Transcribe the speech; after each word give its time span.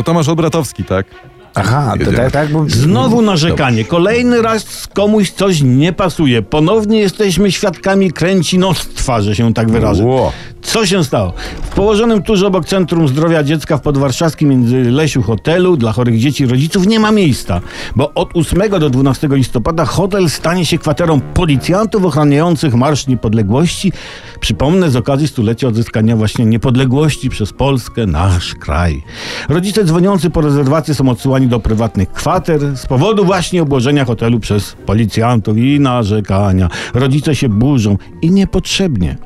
To 0.00 0.04
Tomasz 0.04 0.28
Olbratowski, 0.28 0.84
tak? 0.84 1.06
Aha, 1.54 1.94
to 2.04 2.12
tak, 2.12 2.32
tak, 2.32 2.48
bo... 2.48 2.64
Znowu 2.68 3.22
narzekanie. 3.22 3.84
Kolejny 3.84 4.42
raz 4.42 4.86
komuś 4.86 5.30
coś 5.30 5.62
nie 5.62 5.92
pasuje. 5.92 6.42
Ponownie 6.42 7.00
jesteśmy 7.00 7.52
świadkami 7.52 8.12
kręcinostwa, 8.12 9.20
że 9.22 9.36
się 9.36 9.54
tak 9.54 9.70
wyrażę. 9.70 10.04
Ło. 10.04 10.32
Co 10.72 10.86
się 10.86 11.04
stało? 11.04 11.32
W 11.62 11.68
położonym 11.68 12.22
tuż 12.22 12.42
obok 12.42 12.64
Centrum 12.64 13.08
Zdrowia 13.08 13.42
Dziecka 13.42 13.76
w 13.76 13.80
Podwarszawskim 13.80 14.48
między 14.48 14.90
Lesiu 14.90 15.22
hotelu 15.22 15.76
dla 15.76 15.92
chorych 15.92 16.18
dzieci 16.18 16.44
i 16.44 16.46
rodziców 16.46 16.86
nie 16.86 17.00
ma 17.00 17.12
miejsca, 17.12 17.60
bo 17.96 18.14
od 18.14 18.36
8 18.36 18.70
do 18.80 18.90
12 18.90 19.28
listopada 19.30 19.84
hotel 19.84 20.30
stanie 20.30 20.66
się 20.66 20.78
kwaterą 20.78 21.20
policjantów 21.20 22.04
ochraniających 22.04 22.74
Marsz 22.74 23.06
Niepodległości. 23.06 23.92
Przypomnę 24.40 24.90
z 24.90 24.96
okazji 24.96 25.28
stulecia 25.28 25.68
odzyskania 25.68 26.16
właśnie 26.16 26.46
niepodległości 26.46 27.30
przez 27.30 27.52
Polskę, 27.52 28.06
nasz 28.06 28.54
kraj. 28.54 29.02
Rodzice 29.48 29.84
dzwoniący 29.84 30.30
po 30.30 30.40
rezerwację 30.40 30.94
są 30.94 31.08
odsyłani 31.08 31.46
do 31.46 31.60
prywatnych 31.60 32.12
kwater 32.12 32.76
z 32.76 32.86
powodu 32.86 33.24
właśnie 33.24 33.62
obłożenia 33.62 34.04
hotelu 34.04 34.40
przez 34.40 34.76
policjantów 34.86 35.58
i 35.58 35.80
narzekania. 35.80 36.68
Rodzice 36.94 37.34
się 37.34 37.48
burzą 37.48 37.96
i 38.22 38.30
niepotrzebnie. 38.30 39.16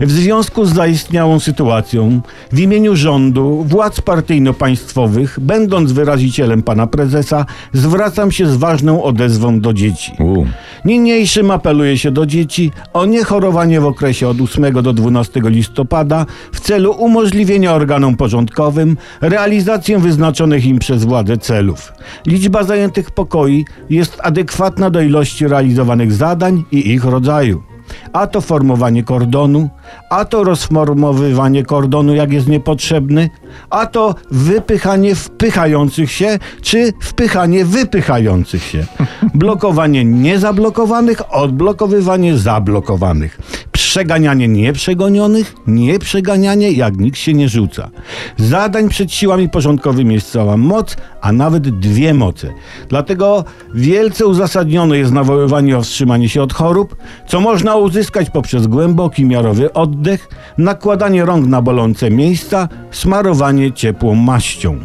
W 0.00 0.10
związku 0.10 0.64
z 0.64 0.74
zaistniałą 0.74 1.40
sytuacją, 1.40 2.20
w 2.52 2.58
imieniu 2.58 2.96
rządu, 2.96 3.64
władz 3.68 4.00
partyjno-państwowych, 4.00 5.40
będąc 5.40 5.92
wyrazicielem 5.92 6.62
pana 6.62 6.86
prezesa, 6.86 7.46
zwracam 7.72 8.32
się 8.32 8.46
z 8.46 8.56
ważną 8.56 9.02
odezwą 9.02 9.60
do 9.60 9.72
dzieci. 9.72 10.12
U. 10.18 10.44
Niniejszym 10.84 11.50
apeluje 11.50 11.98
się 11.98 12.10
do 12.10 12.26
dzieci 12.26 12.72
o 12.92 13.06
niechorowanie 13.06 13.80
w 13.80 13.86
okresie 13.86 14.28
od 14.28 14.40
8 14.40 14.82
do 14.82 14.92
12 14.92 15.40
listopada 15.44 16.26
w 16.52 16.60
celu 16.60 16.92
umożliwienia 16.92 17.74
organom 17.74 18.16
porządkowym 18.16 18.96
realizację 19.20 19.98
wyznaczonych 19.98 20.66
im 20.66 20.78
przez 20.78 21.04
władze 21.04 21.36
celów. 21.36 21.92
Liczba 22.26 22.64
zajętych 22.64 23.10
pokoi 23.10 23.64
jest 23.90 24.18
adekwatna 24.22 24.90
do 24.90 25.00
ilości 25.00 25.48
realizowanych 25.48 26.12
zadań 26.12 26.64
i 26.72 26.90
ich 26.90 27.04
rodzaju. 27.04 27.71
A 28.12 28.26
to 28.26 28.40
formowanie 28.40 29.02
kordonu, 29.02 29.68
a 30.10 30.24
to 30.24 30.44
rozformowywanie 30.44 31.64
kordonu, 31.64 32.14
jak 32.14 32.32
jest 32.32 32.48
niepotrzebny, 32.48 33.30
a 33.70 33.86
to 33.86 34.14
wypychanie 34.30 35.14
wpychających 35.14 36.12
się, 36.12 36.38
czy 36.62 36.92
wpychanie 37.02 37.64
wypychających 37.64 38.62
się. 38.62 38.86
Blokowanie 39.34 40.04
niezablokowanych, 40.04 41.34
odblokowywanie 41.34 42.38
zablokowanych. 42.38 43.38
Przeganianie 43.72 44.48
nieprzegonionych, 44.48 45.54
nieprzeganianie 45.66 46.72
jak 46.72 46.96
nikt 46.96 47.18
się 47.18 47.34
nie 47.34 47.48
rzuca. 47.48 47.90
Zadań 48.36 48.88
przed 48.88 49.12
siłami 49.12 49.48
porządkowymi 49.48 50.14
jest 50.14 50.32
cała 50.32 50.56
moc, 50.56 50.96
a 51.20 51.32
nawet 51.32 51.78
dwie 51.78 52.14
moce. 52.14 52.48
Dlatego 52.88 53.44
wielce 53.74 54.26
uzasadnione 54.26 54.98
jest 54.98 55.12
nawoływanie 55.12 55.78
o 55.78 55.82
wstrzymanie 55.82 56.28
się 56.28 56.42
od 56.42 56.52
chorób, 56.52 56.96
co 57.28 57.40
można 57.40 57.76
uzyskać 57.76 58.30
poprzez 58.30 58.66
głęboki, 58.66 59.24
miarowy 59.24 59.72
oddech, 59.72 60.28
nakładanie 60.58 61.24
rąk 61.24 61.46
na 61.46 61.62
bolące 61.62 62.10
miejsca, 62.10 62.68
smarowanie 62.90 63.72
ciepłą 63.72 64.14
maścią. 64.14 64.78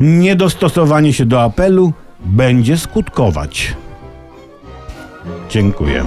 Niedostosowanie 0.00 1.12
się 1.12 1.26
do 1.26 1.42
apelu 1.42 1.92
będzie 2.20 2.78
skutkować. 2.78 3.74
Dziękuję. 5.50 6.04